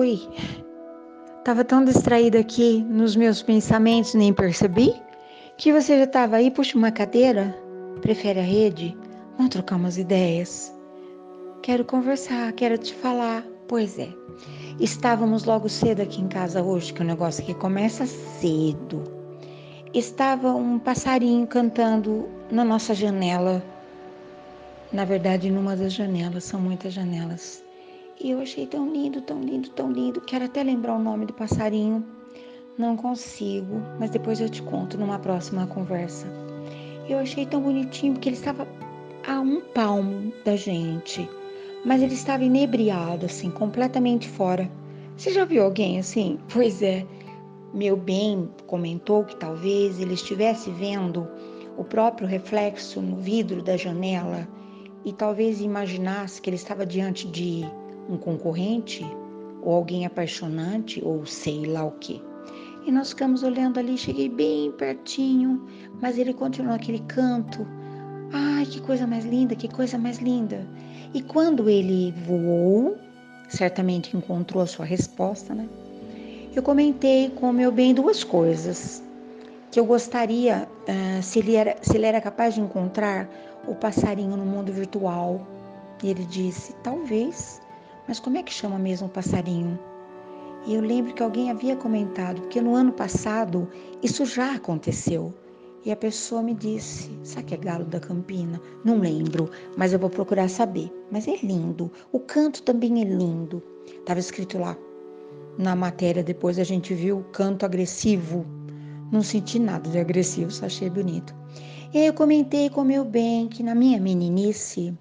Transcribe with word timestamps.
foi? 0.00 0.18
Tava 1.44 1.62
tão 1.62 1.84
distraída 1.84 2.38
aqui 2.38 2.82
nos 2.88 3.14
meus 3.14 3.42
pensamentos, 3.42 4.14
nem 4.14 4.32
percebi? 4.32 4.94
Que 5.58 5.74
você 5.74 5.98
já 5.98 6.04
estava 6.04 6.36
aí, 6.36 6.50
puxa 6.50 6.78
uma 6.78 6.90
cadeira? 6.90 7.54
Prefere 8.00 8.40
a 8.40 8.42
rede? 8.42 8.96
Vamos 9.36 9.50
trocar 9.50 9.76
umas 9.76 9.98
ideias? 9.98 10.74
Quero 11.62 11.84
conversar, 11.84 12.50
quero 12.52 12.78
te 12.78 12.94
falar. 12.94 13.44
Pois 13.68 13.98
é. 13.98 14.08
Estávamos 14.80 15.44
logo 15.44 15.68
cedo 15.68 16.00
aqui 16.00 16.22
em 16.22 16.28
casa 16.28 16.62
hoje, 16.62 16.94
que 16.94 17.02
o 17.02 17.04
negócio 17.04 17.42
aqui 17.42 17.52
começa 17.52 18.06
cedo. 18.06 19.04
Estava 19.92 20.54
um 20.54 20.78
passarinho 20.78 21.46
cantando 21.46 22.26
na 22.50 22.64
nossa 22.64 22.94
janela. 22.94 23.62
Na 24.90 25.04
verdade, 25.04 25.50
numa 25.50 25.76
das 25.76 25.92
janelas, 25.92 26.44
são 26.44 26.58
muitas 26.58 26.94
janelas. 26.94 27.62
E 28.22 28.30
eu 28.30 28.40
achei 28.40 28.66
tão 28.66 28.92
lindo, 28.92 29.20
tão 29.22 29.40
lindo, 29.40 29.70
tão 29.70 29.90
lindo. 29.90 30.20
Quero 30.20 30.44
até 30.44 30.62
lembrar 30.62 30.94
o 30.94 31.02
nome 31.02 31.26
do 31.26 31.32
passarinho. 31.32 32.04
Não 32.76 32.96
consigo, 32.96 33.80
mas 33.98 34.10
depois 34.10 34.40
eu 34.40 34.48
te 34.48 34.62
conto 34.62 34.98
numa 34.98 35.18
próxima 35.18 35.66
conversa. 35.66 36.26
Eu 37.08 37.18
achei 37.18 37.46
tão 37.46 37.60
bonitinho 37.60 38.12
porque 38.14 38.28
ele 38.28 38.36
estava 38.36 38.66
a 39.26 39.40
um 39.40 39.60
palmo 39.60 40.32
da 40.44 40.56
gente 40.56 41.28
mas 41.84 42.02
ele 42.02 42.14
estava 42.14 42.44
inebriado, 42.44 43.26
assim, 43.26 43.50
completamente 43.50 44.28
fora. 44.28 44.70
Você 45.16 45.32
já 45.32 45.44
viu 45.44 45.64
alguém 45.64 45.98
assim? 45.98 46.38
Pois 46.52 46.82
é. 46.82 47.06
Meu 47.72 47.96
bem 47.96 48.50
comentou 48.66 49.24
que 49.24 49.36
talvez 49.36 50.00
ele 50.00 50.14
estivesse 50.14 50.70
vendo 50.70 51.28
o 51.76 51.84
próprio 51.84 52.26
reflexo 52.26 53.00
no 53.00 53.16
vidro 53.16 53.62
da 53.62 53.76
janela 53.76 54.48
e 55.04 55.12
talvez 55.12 55.60
imaginasse 55.60 56.42
que 56.42 56.50
ele 56.50 56.56
estava 56.56 56.84
diante 56.84 57.28
de 57.28 57.64
um 58.10 58.16
concorrente 58.16 59.04
ou 59.62 59.74
alguém 59.74 60.04
apaixonante 60.04 61.02
ou 61.04 61.24
sei 61.24 61.66
lá 61.66 61.84
o 61.84 61.92
que. 61.92 62.22
E 62.86 62.90
nós 62.90 63.10
ficamos 63.10 63.42
olhando 63.42 63.78
ali, 63.78 63.96
cheguei 63.96 64.28
bem 64.28 64.72
pertinho, 64.72 65.66
mas 66.00 66.18
ele 66.18 66.32
continuou 66.32 66.74
aquele 66.74 67.00
canto. 67.00 67.66
Ai, 68.32 68.64
que 68.64 68.80
coisa 68.80 69.06
mais 69.06 69.24
linda, 69.24 69.54
que 69.54 69.68
coisa 69.68 69.98
mais 69.98 70.18
linda. 70.18 70.66
E 71.12 71.20
quando 71.20 71.68
ele 71.68 72.14
voou, 72.26 72.96
certamente 73.48 74.16
encontrou 74.16 74.62
a 74.62 74.66
sua 74.66 74.84
resposta, 74.84 75.54
né? 75.54 75.68
Eu 76.54 76.62
comentei 76.62 77.30
com 77.30 77.50
o 77.50 77.52
meu 77.52 77.70
bem 77.70 77.94
duas 77.94 78.24
coisas 78.24 79.02
que 79.70 79.78
eu 79.78 79.84
gostaria, 79.84 80.68
uh, 80.88 81.22
se, 81.22 81.38
ele 81.38 81.54
era, 81.54 81.76
se 81.80 81.96
ele 81.96 82.06
era 82.06 82.20
capaz 82.20 82.54
de 82.54 82.60
encontrar 82.60 83.28
o 83.68 83.74
passarinho 83.74 84.36
no 84.36 84.44
mundo 84.44 84.72
virtual. 84.72 85.46
E 86.02 86.10
ele 86.10 86.24
disse, 86.24 86.72
talvez, 86.82 87.60
mas 88.10 88.18
como 88.18 88.36
é 88.36 88.42
que 88.42 88.52
chama 88.52 88.76
mesmo 88.76 89.06
o 89.06 89.10
passarinho? 89.10 89.78
E 90.66 90.74
eu 90.74 90.80
lembro 90.80 91.14
que 91.14 91.22
alguém 91.22 91.48
havia 91.48 91.76
comentado, 91.76 92.40
porque 92.40 92.60
no 92.60 92.74
ano 92.74 92.90
passado 92.90 93.68
isso 94.02 94.26
já 94.26 94.56
aconteceu. 94.56 95.32
E 95.84 95.92
a 95.92 95.96
pessoa 95.96 96.42
me 96.42 96.52
disse: 96.52 97.08
Sabe 97.22 97.44
que 97.44 97.54
é 97.54 97.56
galo 97.56 97.84
da 97.84 98.00
Campina? 98.00 98.60
Não 98.84 98.98
lembro, 98.98 99.48
mas 99.76 99.92
eu 99.92 99.98
vou 100.00 100.10
procurar 100.10 100.50
saber. 100.50 100.92
Mas 101.08 101.28
é 101.28 101.36
lindo. 101.36 101.88
O 102.10 102.18
canto 102.18 102.64
também 102.64 103.00
é 103.00 103.04
lindo. 103.04 103.62
Estava 103.86 104.18
escrito 104.18 104.58
lá. 104.58 104.76
Na 105.56 105.76
matéria, 105.76 106.24
depois 106.24 106.58
a 106.58 106.64
gente 106.64 106.92
viu 106.92 107.24
canto 107.30 107.64
agressivo. 107.64 108.44
Não 109.12 109.22
senti 109.22 109.56
nada 109.60 109.88
de 109.88 110.00
agressivo, 110.00 110.50
só 110.50 110.66
achei 110.66 110.90
bonito. 110.90 111.32
E 111.94 111.98
aí 111.98 112.06
eu 112.06 112.14
comentei 112.14 112.70
com 112.70 112.80
o 112.80 112.84
meu 112.84 113.04
bem 113.04 113.46
que 113.46 113.62
na 113.62 113.74
minha 113.76 114.00
meninice 114.00 114.98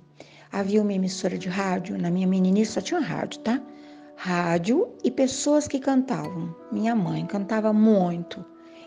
havia 0.52 0.82
uma 0.82 0.94
emissora 0.94 1.38
de 1.38 1.50
rádio. 1.50 1.98
Na 1.98 2.10
minha 2.10 2.28
meninice 2.28 2.74
só 2.74 2.82
tinha 2.82 3.00
rádio, 3.00 3.40
tá? 3.40 3.62
Rádio 4.16 4.90
e 5.04 5.12
pessoas 5.12 5.68
que 5.68 5.80
cantavam. 5.80 6.54
Minha 6.72 6.96
mãe 6.96 7.26
cantava 7.26 7.72
muito. 7.72 8.44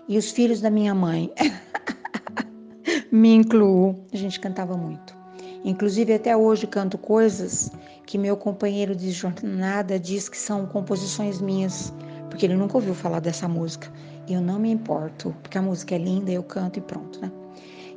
E 0.09 0.19
os 0.19 0.31
filhos 0.31 0.61
da 0.61 0.71
minha 0.71 0.95
mãe. 0.95 1.33
me 3.11 3.35
incluo. 3.35 4.05
A 4.13 4.17
gente 4.17 4.41
cantava 4.41 4.77
muito. 4.77 5.17
Inclusive, 5.65 6.15
até 6.15 6.37
hoje 6.37 6.67
canto 6.67 6.99
coisas 6.99 7.71
que 8.05 8.19
meu 8.19 8.37
companheiro 8.37 8.97
de 8.97 9.11
jornada 9.13 9.99
diz 9.99 10.29
que 10.29 10.37
são 10.37 10.67
composições 10.67 11.41
minhas, 11.41 11.93
porque 12.29 12.47
ele 12.47 12.57
nunca 12.57 12.77
ouviu 12.77 12.95
falar 12.95 13.21
dessa 13.21 13.47
música. 13.47 13.89
E 14.27 14.35
eu 14.35 14.41
não 14.41 14.59
me 14.59 14.71
importo, 14.71 15.35
porque 15.43 15.59
a 15.59 15.63
música 15.63 15.95
é 15.95 15.99
linda, 15.99 16.31
eu 16.31 16.43
canto 16.43 16.79
e 16.79 16.83
pronto, 16.83 17.21
né? 17.21 17.31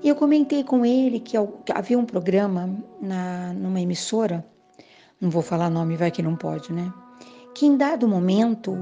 E 0.06 0.08
eu 0.08 0.16
comentei 0.16 0.64
com 0.64 0.86
ele 0.86 1.20
que 1.20 1.36
havia 1.74 1.98
um 1.98 2.06
programa 2.06 2.70
na, 3.02 3.52
numa 3.54 3.82
emissora, 3.82 4.46
não 5.20 5.32
vou 5.32 5.42
falar 5.42 5.68
nome, 5.68 5.98
vai 5.98 6.12
que 6.12 6.22
não 6.22 6.36
pode, 6.36 6.72
né? 6.72 6.94
Que 7.56 7.66
em 7.66 7.76
dado 7.76 8.08
momento, 8.08 8.78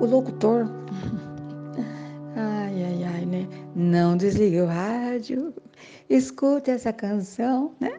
o 0.00 0.04
locutor. 0.04 0.66
ai, 2.34 2.82
ai, 2.82 3.04
ai, 3.04 3.24
né? 3.24 3.48
Não 3.76 4.16
desligue 4.16 4.62
o 4.62 4.66
rádio, 4.66 5.54
escute 6.10 6.72
essa 6.72 6.92
canção, 6.92 7.70
né? 7.78 7.92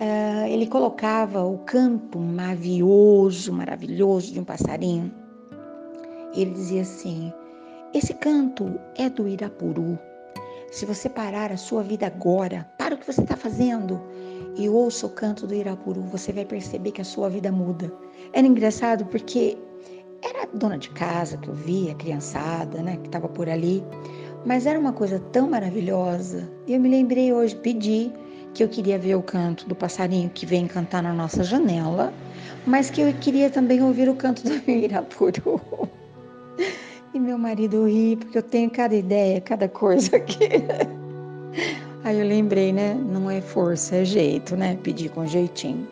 Uh, 0.00 0.46
ele 0.48 0.66
colocava 0.66 1.44
o 1.44 1.58
canto 1.58 2.18
mavioso, 2.18 3.52
maravilhoso 3.52 4.32
de 4.32 4.40
um 4.40 4.44
passarinho. 4.44 5.12
Ele 6.34 6.50
dizia 6.50 6.80
assim: 6.80 7.30
Esse 7.92 8.14
canto 8.14 8.80
é 8.96 9.10
do 9.10 9.28
Irapuru. 9.28 9.98
Se 10.74 10.84
você 10.84 11.08
parar 11.08 11.52
a 11.52 11.56
sua 11.56 11.84
vida 11.84 12.04
agora, 12.08 12.68
para 12.76 12.96
o 12.96 12.98
que 12.98 13.06
você 13.06 13.20
está 13.20 13.36
fazendo 13.36 14.02
e 14.56 14.68
ouça 14.68 15.06
o 15.06 15.10
canto 15.10 15.46
do 15.46 15.54
Irapuru, 15.54 16.02
você 16.02 16.32
vai 16.32 16.44
perceber 16.44 16.90
que 16.90 17.00
a 17.00 17.04
sua 17.04 17.30
vida 17.30 17.52
muda. 17.52 17.92
Era 18.32 18.44
engraçado 18.44 19.06
porque 19.06 19.56
era 20.20 20.42
a 20.42 20.46
dona 20.52 20.76
de 20.76 20.90
casa 20.90 21.36
que 21.36 21.46
eu 21.46 21.54
via, 21.54 21.92
a 21.92 21.94
criançada, 21.94 22.82
né, 22.82 22.96
que 22.96 23.06
estava 23.06 23.28
por 23.28 23.48
ali. 23.48 23.84
Mas 24.44 24.66
era 24.66 24.76
uma 24.76 24.92
coisa 24.92 25.20
tão 25.30 25.48
maravilhosa. 25.48 26.50
E 26.66 26.74
eu 26.74 26.80
me 26.80 26.88
lembrei 26.88 27.32
hoje, 27.32 27.54
pedi 27.54 28.12
que 28.52 28.64
eu 28.64 28.68
queria 28.68 28.98
ver 28.98 29.14
o 29.14 29.22
canto 29.22 29.68
do 29.68 29.76
passarinho 29.76 30.28
que 30.28 30.44
vem 30.44 30.66
cantar 30.66 31.04
na 31.04 31.12
nossa 31.12 31.44
janela, 31.44 32.12
mas 32.66 32.90
que 32.90 33.00
eu 33.00 33.12
queria 33.14 33.48
também 33.48 33.80
ouvir 33.80 34.08
o 34.08 34.16
canto 34.16 34.42
do 34.42 34.68
Irapuru. 34.68 35.60
E 37.14 37.20
meu 37.20 37.38
marido 37.38 37.86
ri, 37.86 38.16
porque 38.16 38.36
eu 38.36 38.42
tenho 38.42 38.68
cada 38.68 38.92
ideia, 38.92 39.40
cada 39.40 39.68
coisa 39.68 40.16
aqui. 40.16 40.48
Aí 42.02 42.18
eu 42.18 42.26
lembrei, 42.26 42.72
né? 42.72 42.92
Não 42.92 43.30
é 43.30 43.40
força, 43.40 43.94
é 43.94 44.04
jeito, 44.04 44.56
né? 44.56 44.76
Pedir 44.82 45.10
com 45.10 45.24
jeitinho. 45.24 45.86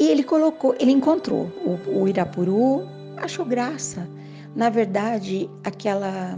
E 0.00 0.08
ele 0.08 0.24
colocou, 0.24 0.74
ele 0.80 0.90
encontrou 0.90 1.48
o, 1.64 2.00
o 2.00 2.08
Irapuru, 2.08 2.82
achou 3.18 3.44
graça. 3.44 4.08
Na 4.56 4.68
verdade, 4.68 5.48
aquela 5.62 6.36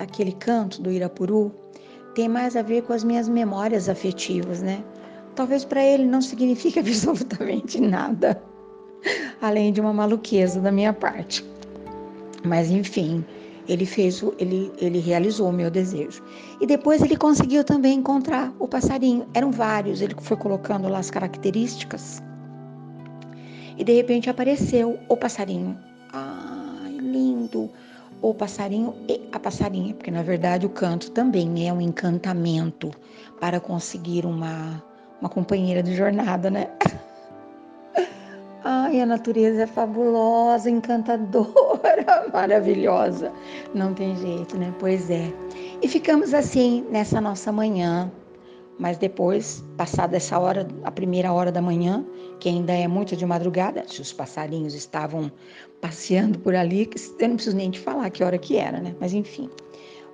aquele 0.00 0.32
canto 0.32 0.82
do 0.82 0.90
Irapuru 0.90 1.54
tem 2.12 2.28
mais 2.28 2.56
a 2.56 2.62
ver 2.62 2.82
com 2.82 2.92
as 2.92 3.04
minhas 3.04 3.28
memórias 3.28 3.88
afetivas, 3.88 4.62
né? 4.62 4.82
Talvez 5.36 5.64
para 5.64 5.84
ele 5.84 6.04
não 6.04 6.20
signifique 6.20 6.78
absolutamente 6.80 7.80
nada, 7.80 8.42
além 9.40 9.72
de 9.72 9.80
uma 9.80 9.92
maluqueza 9.92 10.60
da 10.60 10.72
minha 10.72 10.92
parte. 10.92 11.44
Mas 12.44 12.68
enfim, 12.68 13.24
ele 13.68 13.86
fez, 13.86 14.22
o, 14.22 14.34
ele, 14.38 14.72
ele 14.78 14.98
realizou 14.98 15.48
o 15.48 15.52
meu 15.52 15.70
desejo. 15.70 16.22
E 16.60 16.66
depois 16.66 17.02
ele 17.02 17.16
conseguiu 17.16 17.64
também 17.64 17.98
encontrar 17.98 18.52
o 18.58 18.68
passarinho. 18.68 19.26
Eram 19.34 19.50
vários, 19.50 20.00
ele 20.00 20.14
foi 20.20 20.36
colocando 20.36 20.88
lá 20.88 20.98
as 20.98 21.10
características. 21.10 22.22
E 23.76 23.84
de 23.84 23.92
repente 23.92 24.30
apareceu 24.30 24.98
o 25.08 25.16
passarinho. 25.16 25.78
Ai, 26.12 26.96
lindo! 27.00 27.70
o 28.24 28.32
passarinho 28.32 28.94
e 29.06 29.20
a 29.32 29.38
passarinha, 29.38 29.92
porque 29.92 30.10
na 30.10 30.22
verdade 30.22 30.64
o 30.64 30.70
canto 30.70 31.10
também 31.10 31.68
é 31.68 31.72
um 31.72 31.80
encantamento 31.80 32.90
para 33.38 33.60
conseguir 33.60 34.24
uma, 34.24 34.82
uma 35.20 35.28
companheira 35.28 35.82
de 35.82 35.94
jornada, 35.94 36.50
né? 36.50 36.68
Ai, 38.84 39.00
a 39.00 39.06
natureza 39.06 39.62
é 39.62 39.66
fabulosa, 39.66 40.68
encantadora, 40.68 42.28
maravilhosa. 42.30 43.32
Não 43.74 43.94
tem 43.94 44.14
jeito, 44.14 44.58
né? 44.58 44.74
Pois 44.78 45.08
é. 45.08 45.32
E 45.80 45.88
ficamos 45.88 46.34
assim 46.34 46.84
nessa 46.90 47.18
nossa 47.18 47.50
manhã, 47.50 48.12
mas 48.78 48.98
depois, 48.98 49.64
passada 49.78 50.18
essa 50.18 50.38
hora, 50.38 50.68
a 50.84 50.90
primeira 50.90 51.32
hora 51.32 51.50
da 51.50 51.62
manhã, 51.62 52.04
que 52.38 52.46
ainda 52.46 52.74
é 52.74 52.86
muito 52.86 53.16
de 53.16 53.24
madrugada, 53.24 53.84
se 53.88 54.02
os 54.02 54.12
passarinhos 54.12 54.74
estavam 54.74 55.32
passeando 55.80 56.38
por 56.38 56.54
ali, 56.54 56.90
eu 57.18 57.28
não 57.28 57.36
preciso 57.36 57.56
nem 57.56 57.70
te 57.70 57.80
falar 57.80 58.10
que 58.10 58.22
hora 58.22 58.36
que 58.36 58.58
era, 58.58 58.82
né? 58.82 58.94
Mas 59.00 59.14
enfim. 59.14 59.48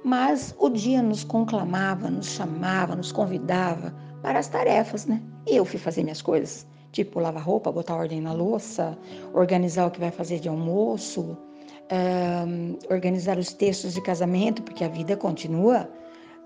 Mas 0.04 0.54
o 0.60 0.68
dia 0.68 1.02
nos 1.02 1.24
conclamava, 1.24 2.08
nos 2.08 2.28
chamava, 2.28 2.94
nos 2.94 3.10
convidava 3.10 3.92
para 4.22 4.38
as 4.38 4.46
tarefas, 4.46 5.06
né? 5.06 5.20
E 5.44 5.56
eu 5.56 5.64
fui 5.64 5.80
fazer 5.80 6.04
minhas 6.04 6.22
coisas, 6.22 6.68
tipo 6.92 7.20
lavar 7.20 7.42
roupa, 7.42 7.70
botar 7.70 7.96
ordem 7.96 8.20
na 8.20 8.32
louça, 8.32 8.96
organizar 9.32 9.86
o 9.86 9.90
que 9.90 10.00
vai 10.00 10.10
fazer 10.10 10.40
de 10.40 10.48
almoço, 10.48 11.36
um, 11.92 12.78
organizar 12.92 13.38
os 13.38 13.52
textos 13.52 13.94
de 13.94 14.02
casamento, 14.02 14.62
porque 14.62 14.84
a 14.84 14.88
vida 14.88 15.16
continua 15.16 15.88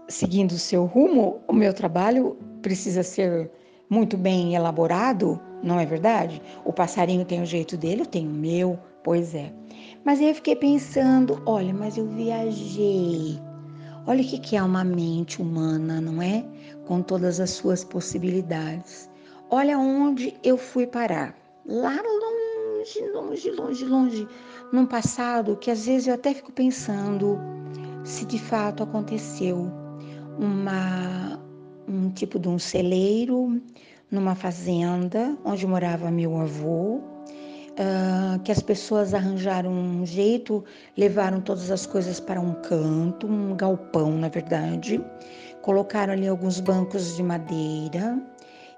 seguindo 0.09 0.53
o 0.53 0.59
seu 0.59 0.85
rumo, 0.85 1.41
o 1.49 1.53
meu 1.53 1.73
trabalho 1.73 2.37
precisa 2.63 3.03
ser 3.03 3.51
muito 3.89 4.17
bem 4.17 4.55
elaborado, 4.55 5.41
não 5.63 5.79
é 5.79 5.87
verdade? 5.87 6.41
O 6.65 6.73
passarinho 6.73 7.25
tem 7.25 7.43
o 7.43 7.47
jeito 7.47 7.77
dele, 7.77 8.03
eu 8.03 8.07
tenho 8.07 8.31
o 8.31 8.35
meu, 8.35 8.79
pois 9.03 9.35
é. 9.35 9.53
Mas 10.05 10.21
aí 10.21 10.29
eu 10.29 10.35
fiquei 10.35 10.57
pensando, 10.57 11.41
olha, 11.47 11.73
mas 11.73 11.97
eu 11.97 12.07
viajei. 12.07 13.39
Olha 14.07 14.21
o 14.21 14.25
que 14.25 14.57
é 14.57 14.63
uma 14.63 14.85
mente 14.85 15.41
humana, 15.41 16.01
não 16.01 16.21
é? 16.21 16.45
Com 16.87 17.01
todas 17.01 17.41
as 17.41 17.51
suas 17.51 17.83
possibilidades. 17.83 19.09
Olha 19.57 19.79
onde 19.79 20.35
eu 20.43 20.59
fui 20.59 20.85
parar. 20.85 21.33
Lá 21.65 21.95
longe, 22.03 23.01
longe, 23.13 23.51
longe, 23.53 23.85
longe. 23.85 24.29
Num 24.73 24.85
passado 24.85 25.57
que 25.57 25.71
às 25.71 25.87
vezes 25.87 26.09
eu 26.09 26.15
até 26.15 26.35
fico 26.35 26.51
pensando 26.51 27.39
se 28.03 28.25
de 28.25 28.37
fato 28.37 28.83
aconteceu 28.83 29.71
uma, 30.41 31.41
um 31.87 32.11
tipo 32.11 32.37
de 32.37 32.49
um 32.49 32.59
celeiro 32.59 33.63
numa 34.11 34.35
fazenda 34.35 35.39
onde 35.45 35.65
morava 35.69 36.11
meu 36.11 36.37
avô, 36.37 36.97
uh, 36.97 38.41
que 38.43 38.51
as 38.51 38.61
pessoas 38.61 39.15
arranjaram 39.15 39.71
um 39.71 40.05
jeito, 40.05 40.65
levaram 40.97 41.41
todas 41.41 41.71
as 41.71 41.87
coisas 41.87 42.19
para 42.19 42.41
um 42.41 42.55
canto, 42.55 43.29
um 43.29 43.55
galpão, 43.55 44.19
na 44.19 44.29
verdade, 44.29 45.01
colocaram 45.63 46.13
ali 46.13 46.27
alguns 46.27 46.59
bancos 46.59 47.15
de 47.15 47.23
madeira 47.23 48.21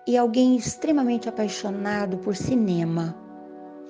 e 0.06 0.16
alguém 0.16 0.56
extremamente 0.56 1.28
apaixonado 1.28 2.18
por 2.18 2.36
cinema, 2.36 3.16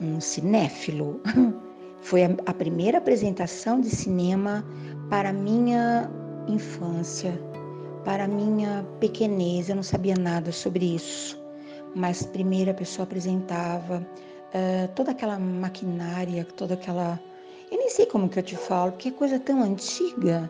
um 0.01 0.21
cinéfilo. 0.21 1.21
Foi 2.03 2.23
a, 2.25 2.55
primeira 2.55 2.99
apresentação 2.99 3.81
de 3.81 3.91
cinema 3.91 4.65
para 5.11 5.33
minha 5.33 6.11
infância 6.47 7.37
para 8.07 8.29
minha 8.29 8.87
pequenez, 9.01 9.69
eu 9.69 9.75
não 9.75 9.83
sabia 9.83 10.15
nada 10.15 10.53
sobre 10.53 10.95
isso, 10.95 11.37
mas 11.93 12.25
primeiro 12.25 12.71
a 12.71 12.75
pessoa 12.75 13.03
apresentava 13.03 13.99
uh, 13.99 14.89
toda 14.95 15.11
aquela 15.11 15.41
maquinária, 15.41 16.45
toda 16.57 16.75
aquela. 16.75 17.21
Eu 17.69 17.77
nem 17.77 17.91
sei 17.91 18.07
como 18.07 18.29
que 18.29 18.39
eu 18.39 18.45
te 18.45 18.57
falo, 18.57 18.93
porque 18.93 19.09
é 19.09 19.11
coisa 19.11 19.41
tão 19.41 19.61
antiga. 19.61 20.49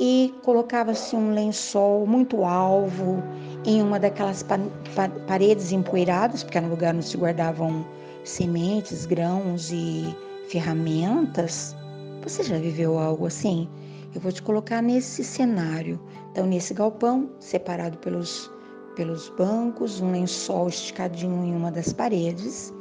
E 0.00 0.34
colocava-se 0.42 1.14
um 1.14 1.34
lençol 1.34 2.06
muito 2.06 2.42
alvo 2.42 3.22
em 3.68 3.82
uma 3.82 4.00
daquelas 4.00 4.42
pa 4.42 4.58
pa 4.96 5.10
paredes 5.26 5.72
empoeiradas, 5.72 6.42
porque 6.42 6.56
era 6.56 6.66
um 6.66 6.70
lugar 6.70 6.94
onde 6.94 7.04
se 7.04 7.18
guardavam 7.18 7.86
sementes, 8.24 9.04
grãos 9.04 9.70
e 9.70 10.16
ferramentas. 10.48 11.76
Você 12.22 12.42
já 12.42 12.56
viveu 12.56 12.98
algo 12.98 13.26
assim? 13.26 13.68
Eu 14.14 14.22
vou 14.22 14.32
te 14.32 14.40
colocar 14.42 14.80
nesse 14.80 15.22
cenário. 15.22 16.00
Então, 16.32 16.46
nesse 16.46 16.72
galpão, 16.72 17.28
separado 17.40 17.98
pelos, 17.98 18.50
pelos 18.96 19.28
bancos, 19.36 20.00
um 20.00 20.12
lençol 20.12 20.68
esticadinho 20.68 21.44
em 21.44 21.54
uma 21.54 21.70
das 21.70 21.92
paredes 21.92 22.72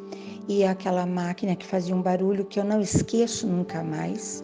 e 0.48 0.64
aquela 0.64 1.06
máquina 1.06 1.54
que 1.54 1.66
fazia 1.66 1.94
um 1.94 2.02
barulho 2.02 2.46
que 2.46 2.62
eu 2.62 2.64
não 2.64 2.80
esqueço 2.80 3.46
nunca 3.46 3.84
mais. 3.84 4.42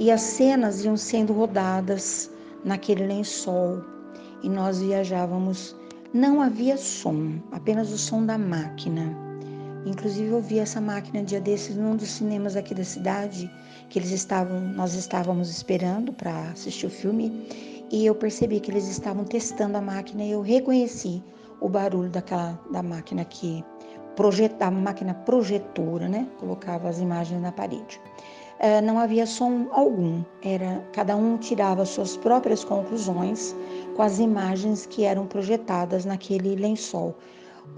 E 0.00 0.10
as 0.10 0.22
cenas 0.22 0.84
iam 0.84 0.96
sendo 0.96 1.32
rodadas 1.32 2.28
naquele 2.64 3.06
lençol 3.06 3.80
e 4.42 4.48
nós 4.48 4.80
viajávamos. 4.80 5.76
Não 6.14 6.40
havia 6.40 6.76
som, 6.76 7.40
apenas 7.50 7.90
o 7.90 7.98
som 7.98 8.24
da 8.24 8.38
máquina. 8.38 9.12
Inclusive 9.84 10.28
eu 10.28 10.40
vi 10.40 10.60
essa 10.60 10.80
máquina 10.80 11.24
dia 11.24 11.40
desses 11.40 11.74
num 11.74 11.96
dos 11.96 12.08
cinemas 12.08 12.54
aqui 12.54 12.72
da 12.72 12.84
cidade, 12.84 13.50
que 13.88 13.98
eles 13.98 14.12
estavam, 14.12 14.60
nós 14.60 14.94
estávamos 14.94 15.50
esperando 15.50 16.12
para 16.12 16.50
assistir 16.50 16.86
o 16.86 16.90
filme, 16.90 17.48
e 17.90 18.06
eu 18.06 18.14
percebi 18.14 18.60
que 18.60 18.70
eles 18.70 18.86
estavam 18.86 19.24
testando 19.24 19.76
a 19.76 19.80
máquina 19.80 20.22
e 20.22 20.30
eu 20.30 20.40
reconheci 20.40 21.20
o 21.60 21.68
barulho 21.68 22.10
daquela 22.10 22.56
da 22.70 22.80
máquina 22.80 23.24
que 23.24 23.64
projeta, 24.14 24.66
a 24.66 24.70
máquina 24.70 25.14
projetora, 25.14 26.08
né? 26.08 26.28
Colocava 26.38 26.88
as 26.88 27.00
imagens 27.00 27.42
na 27.42 27.50
parede. 27.50 28.00
Uh, 28.60 28.80
não 28.86 29.00
havia 29.00 29.26
som 29.26 29.66
algum, 29.72 30.22
era 30.44 30.80
cada 30.92 31.16
um 31.16 31.36
tirava 31.38 31.84
suas 31.84 32.16
próprias 32.16 32.62
conclusões 32.62 33.52
com 33.94 34.02
as 34.02 34.18
imagens 34.18 34.86
que 34.86 35.04
eram 35.04 35.26
projetadas 35.26 36.04
naquele 36.04 36.54
lençol 36.54 37.14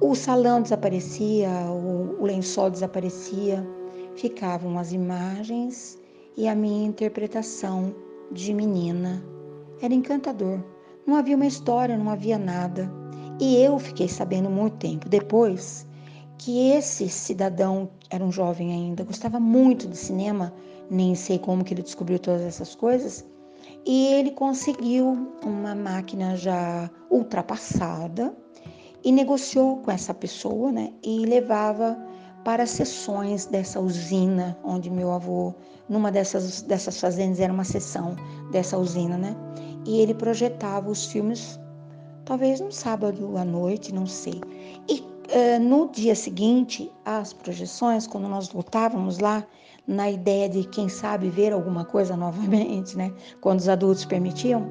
o 0.00 0.14
salão 0.14 0.60
desaparecia, 0.60 1.48
o, 1.70 2.24
lençol 2.24 2.70
desaparecia, 2.70 3.66
ficavam 4.14 4.78
as 4.78 4.92
imagens 4.92 5.98
e 6.36 6.48
a 6.48 6.54
minha 6.54 6.86
interpretação 6.86 7.94
de 8.30 8.52
menina. 8.52 9.24
Era 9.80 9.94
encantador. 9.94 10.62
Não 11.06 11.14
havia 11.14 11.36
uma 11.36 11.46
história, 11.46 11.96
não 11.96 12.10
havia 12.10 12.36
nada. 12.36 12.90
E 13.40 13.56
eu 13.56 13.78
fiquei 13.78 14.08
sabendo 14.08 14.50
muito 14.50 14.76
tempo 14.76 15.08
depois 15.08 15.86
que 16.36 16.70
esse 16.70 17.08
cidadão 17.08 17.88
era 18.10 18.22
um 18.22 18.32
jovem 18.32 18.72
ainda, 18.72 19.04
gostava 19.04 19.40
muito 19.40 19.86
de 19.88 19.96
cinema, 19.96 20.52
nem 20.90 21.14
sei 21.14 21.38
como 21.38 21.64
que 21.64 21.72
ele 21.72 21.82
descobriu 21.82 22.18
todas 22.18 22.42
essas 22.42 22.74
coisas, 22.74 23.24
e 23.86 24.06
ele 24.08 24.32
conseguiu 24.32 25.32
uma 25.44 25.74
máquina 25.74 26.36
já 26.36 26.90
ultrapassada, 27.08 28.34
e 29.04 29.12
negociou 29.12 29.76
com 29.76 29.92
essa 29.92 30.12
pessoa, 30.12 30.72
né? 30.72 30.92
E 31.00 31.24
levava 31.24 31.96
para 32.44 32.66
sessões 32.66 33.46
dessa 33.46 33.78
usina 33.80 34.58
onde 34.64 34.90
meu 34.90 35.12
avô, 35.12 35.54
numa 35.88 36.10
dessas 36.10 36.62
dessas 36.62 37.00
fazendas 37.00 37.38
era 37.38 37.52
uma 37.52 37.62
sessão 37.62 38.16
dessa 38.50 38.76
usina, 38.76 39.16
né? 39.16 39.36
E 39.86 40.00
ele 40.00 40.12
projetava 40.12 40.90
os 40.90 41.06
filmes, 41.06 41.60
talvez 42.24 42.60
no 42.60 42.72
sábado 42.72 43.36
à 43.36 43.44
noite, 43.44 43.94
não 43.94 44.06
sei. 44.06 44.40
E 44.88 45.00
uh, 45.00 45.60
no 45.60 45.88
dia 45.92 46.16
seguinte, 46.16 46.90
as 47.04 47.32
projeções, 47.32 48.08
quando 48.08 48.26
nós 48.26 48.48
voltávamos 48.48 49.20
lá, 49.20 49.46
na 49.86 50.10
ideia 50.10 50.48
de 50.48 50.64
quem 50.64 50.88
sabe 50.88 51.28
ver 51.28 51.52
alguma 51.52 51.84
coisa 51.84 52.16
novamente, 52.18 52.96
né? 52.96 53.12
Quando 53.40 53.60
os 53.60 53.68
adultos 53.68 54.04
permitiam, 54.04 54.66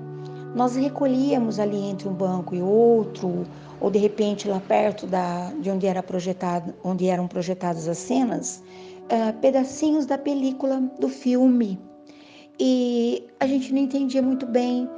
nós 0.55 0.75
recolhíamos 0.75 1.59
ali 1.59 1.77
entre 1.77 2.07
um 2.07 2.13
banco 2.13 2.55
e 2.55 2.61
outro 2.61 3.45
ou 3.79 3.91
de 3.91 3.99
repente 3.99 4.47
lá 4.47 4.59
perto 4.59 5.05
da, 5.05 5.51
de 5.59 5.69
onde, 5.69 5.85
era 5.85 6.01
projetado, 6.01 6.73
onde 6.83 7.07
eram 7.07 7.27
projetadas 7.27 7.87
as 7.87 7.97
cenas, 7.97 8.63
uh, 9.05 9.37
pedacinhos 9.41 10.05
da 10.05 10.17
película 10.17 10.81
do 10.99 11.09
filme. 11.09 11.79
E 12.57 13.27
a 13.39 13.45
gente 13.45 13.73
não 13.73 13.81
entendia 13.81 14.21
muito 14.21 14.45
bem, 14.45 14.89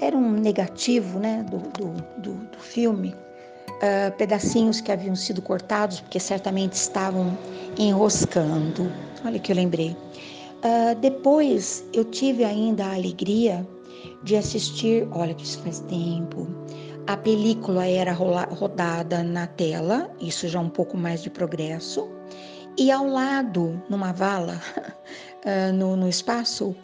era 0.00 0.14
um 0.14 0.32
negativo 0.32 1.18
né, 1.18 1.44
do, 1.50 1.58
do, 1.58 1.92
do, 2.20 2.34
do 2.50 2.58
filme, 2.58 3.14
uh, 3.70 4.16
pedacinhos 4.16 4.80
que 4.80 4.92
haviam 4.92 5.14
sido 5.14 5.42
cortados, 5.42 6.00
porque 6.00 6.20
certamente 6.20 6.74
estavam 6.74 7.36
enroscando. 7.78 8.90
Olha 9.24 9.38
que 9.38 9.52
eu 9.52 9.56
lembrei. 9.56 9.96
Uh, 10.64 10.94
depois 11.00 11.84
eu 11.92 12.04
tive 12.04 12.44
ainda 12.44 12.84
a 12.86 12.94
alegria 12.94 13.66
de 14.22 14.36
assistir, 14.36 15.06
olha 15.12 15.34
que 15.34 15.44
isso 15.44 15.58
faz 15.60 15.80
tempo, 15.80 16.46
a 17.06 17.16
película 17.16 17.86
era 17.86 18.12
rodada 18.12 19.22
na 19.22 19.46
tela, 19.46 20.10
isso 20.20 20.48
já 20.48 20.58
um 20.58 20.68
pouco 20.68 20.96
mais 20.96 21.22
de 21.22 21.30
progresso, 21.30 22.08
e 22.76 22.90
ao 22.90 23.06
lado, 23.06 23.80
numa 23.88 24.12
vala, 24.12 24.60
ah, 25.46 25.72
no, 25.72 25.96
no 25.96 26.08
espaço, 26.08 26.74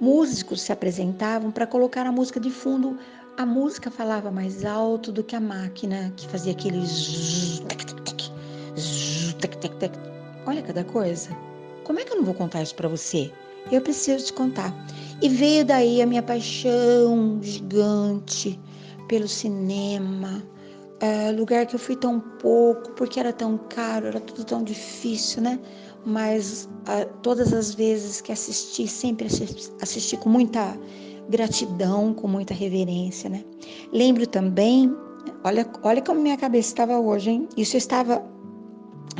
músicos 0.00 0.60
se 0.60 0.72
apresentavam 0.72 1.50
para 1.50 1.66
colocar 1.66 2.06
a 2.06 2.12
música 2.12 2.38
de 2.38 2.50
fundo. 2.50 2.98
A 3.36 3.46
música 3.46 3.90
falava 3.90 4.30
mais 4.30 4.64
alto 4.64 5.10
do 5.10 5.24
que 5.24 5.34
a 5.34 5.40
máquina 5.40 6.12
que 6.16 6.28
fazia 6.28 6.52
aquele. 6.52 6.82
Olha 10.46 10.62
cada 10.62 10.84
coisa. 10.84 11.30
Como 11.84 11.98
é 11.98 12.04
que 12.04 12.12
eu 12.12 12.16
não 12.16 12.24
vou 12.24 12.34
contar 12.34 12.62
isso 12.62 12.74
para 12.74 12.88
você? 12.88 13.32
Eu 13.70 13.80
preciso 13.80 14.26
te 14.26 14.32
contar. 14.32 14.74
E 15.22 15.28
veio 15.28 15.64
daí 15.64 16.02
a 16.02 16.06
minha 16.06 16.22
paixão 16.22 17.38
gigante 17.42 18.60
pelo 19.08 19.28
cinema, 19.28 20.42
é, 21.00 21.32
lugar 21.32 21.66
que 21.66 21.74
eu 21.74 21.78
fui 21.78 21.96
tão 21.96 22.20
pouco, 22.20 22.90
porque 22.92 23.18
era 23.18 23.32
tão 23.32 23.58
caro, 23.68 24.06
era 24.06 24.20
tudo 24.20 24.44
tão 24.44 24.62
difícil, 24.62 25.42
né? 25.42 25.58
Mas 26.04 26.68
a, 26.86 27.04
todas 27.22 27.52
as 27.52 27.74
vezes 27.74 28.20
que 28.20 28.32
assisti, 28.32 28.86
sempre 28.86 29.26
assisti, 29.26 29.70
assisti 29.80 30.16
com 30.16 30.28
muita 30.28 30.78
gratidão, 31.28 32.14
com 32.14 32.26
muita 32.26 32.54
reverência, 32.54 33.28
né? 33.28 33.44
Lembro 33.92 34.26
também, 34.26 34.94
olha, 35.44 35.66
olha 35.82 36.02
como 36.02 36.20
minha 36.20 36.36
cabeça 36.36 36.68
estava 36.68 36.98
hoje, 36.98 37.30
hein? 37.30 37.48
Isso 37.56 37.76
estava 37.76 38.24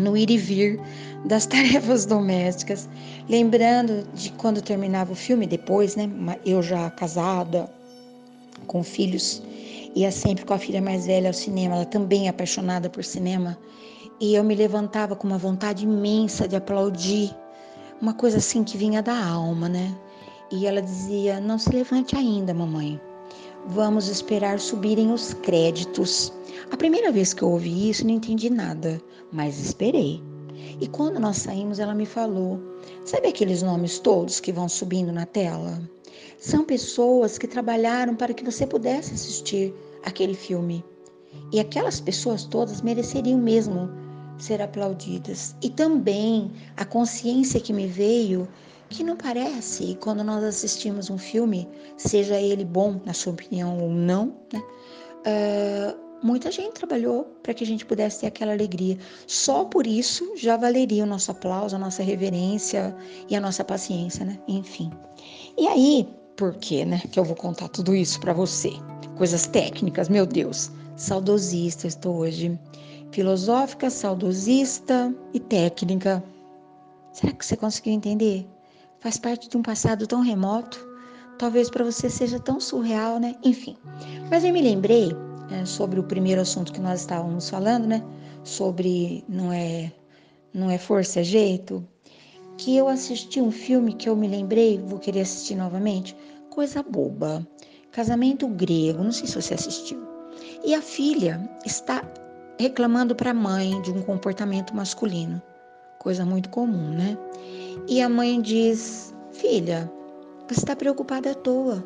no 0.00 0.16
ir 0.16 0.30
e 0.30 0.36
vir 0.36 0.80
das 1.24 1.46
tarefas 1.46 2.06
domésticas, 2.06 2.88
lembrando 3.28 4.06
de 4.14 4.32
quando 4.32 4.62
terminava 4.62 5.12
o 5.12 5.16
filme, 5.16 5.46
depois, 5.46 5.96
né? 5.96 6.10
Eu 6.44 6.62
já 6.62 6.90
casada, 6.90 7.70
com 8.66 8.82
filhos, 8.82 9.42
ia 9.94 10.10
sempre 10.12 10.44
com 10.44 10.54
a 10.54 10.58
filha 10.58 10.80
mais 10.80 11.06
velha 11.06 11.28
ao 11.28 11.34
cinema, 11.34 11.76
ela 11.76 11.84
também 11.84 12.28
apaixonada 12.28 12.88
por 12.88 13.04
cinema, 13.04 13.58
e 14.20 14.34
eu 14.34 14.44
me 14.44 14.54
levantava 14.54 15.16
com 15.16 15.26
uma 15.26 15.38
vontade 15.38 15.84
imensa 15.84 16.46
de 16.46 16.56
aplaudir, 16.56 17.34
uma 18.00 18.14
coisa 18.14 18.38
assim 18.38 18.62
que 18.64 18.76
vinha 18.76 19.02
da 19.02 19.24
alma, 19.24 19.68
né? 19.68 19.94
E 20.50 20.66
ela 20.66 20.82
dizia: 20.82 21.40
Não 21.40 21.58
se 21.58 21.70
levante 21.70 22.16
ainda, 22.16 22.52
mamãe. 22.52 23.00
Vamos 23.66 24.08
esperar 24.08 24.58
subirem 24.58 25.12
os 25.12 25.34
créditos. 25.34 26.32
A 26.70 26.76
primeira 26.76 27.12
vez 27.12 27.32
que 27.32 27.42
eu 27.42 27.50
ouvi 27.50 27.90
isso, 27.90 28.06
não 28.06 28.14
entendi 28.14 28.50
nada, 28.50 29.00
mas 29.32 29.60
esperei. 29.60 30.20
E 30.80 30.88
quando 30.88 31.20
nós 31.20 31.36
saímos, 31.36 31.78
ela 31.78 31.94
me 31.94 32.06
falou: 32.06 32.58
sabe 33.04 33.28
aqueles 33.28 33.62
nomes 33.62 33.98
todos 33.98 34.40
que 34.40 34.50
vão 34.50 34.68
subindo 34.68 35.12
na 35.12 35.26
tela? 35.26 35.80
São 36.38 36.64
pessoas 36.64 37.38
que 37.38 37.46
trabalharam 37.46 38.14
para 38.16 38.34
que 38.34 38.44
você 38.44 38.66
pudesse 38.66 39.14
assistir 39.14 39.74
aquele 40.04 40.34
filme. 40.34 40.84
E 41.52 41.60
aquelas 41.60 42.00
pessoas 42.00 42.44
todas 42.44 42.82
mereceriam 42.82 43.38
mesmo 43.38 43.90
ser 44.38 44.60
aplaudidas. 44.62 45.54
E 45.62 45.68
também 45.68 46.50
a 46.76 46.84
consciência 46.84 47.60
que 47.60 47.72
me 47.72 47.86
veio 47.86 48.48
que 48.90 49.04
não 49.04 49.16
parece 49.16 49.96
quando 50.00 50.24
nós 50.24 50.42
assistimos 50.42 51.08
um 51.10 51.16
filme, 51.16 51.68
seja 51.96 52.38
ele 52.38 52.64
bom 52.64 53.00
na 53.04 53.14
sua 53.14 53.32
opinião 53.32 53.78
ou 53.78 53.88
não, 53.88 54.34
né? 54.52 54.60
Uh, 55.20 56.26
muita 56.26 56.50
gente 56.50 56.74
trabalhou 56.74 57.24
para 57.42 57.54
que 57.54 57.62
a 57.62 57.66
gente 57.66 57.86
pudesse 57.86 58.20
ter 58.20 58.26
aquela 58.26 58.52
alegria. 58.52 58.98
Só 59.26 59.64
por 59.64 59.86
isso 59.86 60.36
já 60.36 60.56
valeria 60.56 61.04
o 61.04 61.06
nosso 61.06 61.30
aplauso, 61.30 61.76
a 61.76 61.78
nossa 61.78 62.02
reverência 62.02 62.94
e 63.28 63.36
a 63.36 63.40
nossa 63.40 63.62
paciência, 63.62 64.24
né? 64.24 64.38
Enfim. 64.48 64.90
E 65.56 65.68
aí, 65.68 66.08
por 66.36 66.54
quê, 66.56 66.84
né? 66.84 67.00
Que 67.10 67.20
eu 67.20 67.24
vou 67.24 67.36
contar 67.36 67.68
tudo 67.68 67.94
isso 67.94 68.18
para 68.20 68.32
você. 68.32 68.72
Coisas 69.16 69.46
técnicas, 69.46 70.08
meu 70.08 70.26
Deus. 70.26 70.70
Saudosista 70.96 71.86
estou 71.86 72.16
hoje. 72.16 72.58
Filosófica, 73.12 73.88
saudosista 73.88 75.14
e 75.32 75.38
técnica. 75.38 76.22
Será 77.12 77.32
que 77.32 77.44
você 77.44 77.56
conseguiu 77.56 77.92
entender? 77.92 78.46
Faz 79.00 79.18
parte 79.18 79.48
de 79.48 79.56
um 79.56 79.62
passado 79.62 80.06
tão 80.06 80.20
remoto, 80.20 80.86
talvez 81.38 81.68
para 81.70 81.84
você 81.84 82.08
seja 82.08 82.38
tão 82.38 82.60
surreal, 82.60 83.18
né? 83.18 83.34
Enfim. 83.42 83.76
Mas 84.30 84.44
eu 84.44 84.52
me 84.52 84.62
lembrei 84.62 85.10
é, 85.50 85.64
sobre 85.64 85.98
o 85.98 86.04
primeiro 86.04 86.40
assunto 86.40 86.72
que 86.72 86.80
nós 86.80 87.00
estávamos 87.00 87.48
falando, 87.48 87.86
né? 87.86 88.04
Sobre 88.44 89.24
não 89.28 89.52
é 89.52 89.90
não 90.52 90.70
é 90.70 90.78
força, 90.78 91.20
é 91.20 91.24
jeito. 91.24 91.86
Que 92.58 92.76
eu 92.76 92.88
assisti 92.88 93.40
um 93.40 93.50
filme 93.50 93.94
que 93.94 94.08
eu 94.08 94.16
me 94.16 94.28
lembrei, 94.28 94.78
vou 94.78 94.98
querer 94.98 95.20
assistir 95.20 95.54
novamente. 95.54 96.16
Coisa 96.50 96.82
boba. 96.82 97.46
Casamento 97.90 98.46
grego, 98.46 99.02
não 99.02 99.12
sei 99.12 99.26
se 99.26 99.40
você 99.40 99.54
assistiu. 99.54 100.00
E 100.64 100.74
a 100.74 100.82
filha 100.82 101.48
está 101.64 102.04
reclamando 102.58 103.14
para 103.14 103.30
a 103.30 103.34
mãe 103.34 103.80
de 103.80 103.90
um 103.90 104.02
comportamento 104.02 104.76
masculino. 104.76 105.40
Coisa 105.98 106.24
muito 106.24 106.50
comum, 106.50 106.90
né? 106.90 107.16
E 107.88 108.00
a 108.00 108.08
mãe 108.08 108.40
diz: 108.40 109.14
Filha, 109.32 109.90
você 110.48 110.60
está 110.60 110.76
preocupada 110.76 111.30
à 111.30 111.34
toa. 111.34 111.84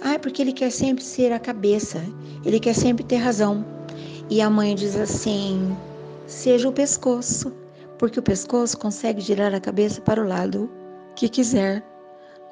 Ah, 0.00 0.18
porque 0.18 0.42
ele 0.42 0.52
quer 0.52 0.70
sempre 0.70 1.02
ser 1.04 1.32
a 1.32 1.38
cabeça, 1.38 2.00
ele 2.44 2.60
quer 2.60 2.74
sempre 2.74 3.04
ter 3.04 3.16
razão. 3.16 3.64
E 4.30 4.40
a 4.40 4.48
mãe 4.48 4.74
diz 4.74 4.96
assim: 4.96 5.76
Seja 6.26 6.68
o 6.68 6.72
pescoço, 6.72 7.52
porque 7.98 8.18
o 8.18 8.22
pescoço 8.22 8.78
consegue 8.78 9.20
girar 9.20 9.54
a 9.54 9.60
cabeça 9.60 10.00
para 10.00 10.22
o 10.22 10.26
lado 10.26 10.70
que 11.14 11.28
quiser. 11.28 11.84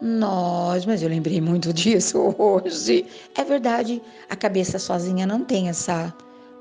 Nós, 0.00 0.84
mas 0.84 1.00
eu 1.00 1.08
lembrei 1.08 1.40
muito 1.40 1.72
disso 1.74 2.34
hoje. 2.38 3.06
É 3.36 3.44
verdade, 3.44 4.02
a 4.28 4.36
cabeça 4.36 4.78
sozinha 4.78 5.26
não 5.26 5.44
tem 5.44 5.68
essa 5.68 6.12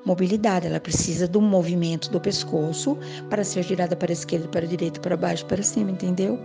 mobilidade, 0.06 0.68
ela 0.68 0.80
precisa 0.80 1.28
do 1.28 1.42
movimento 1.42 2.10
do 2.10 2.20
pescoço 2.20 2.98
para 3.30 3.44
ser 3.44 3.64
girada 3.64 3.96
para 3.96 4.12
a 4.12 4.14
esquerda, 4.14 4.48
para 4.48 4.66
a 4.66 4.68
direita, 4.68 5.00
para 5.00 5.16
baixo, 5.16 5.46
para 5.46 5.62
cima, 5.62 5.92
entendeu? 5.92 6.40